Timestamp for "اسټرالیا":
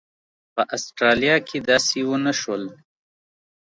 0.75-1.35